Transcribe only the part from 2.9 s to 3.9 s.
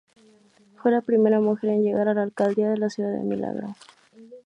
de Milagro.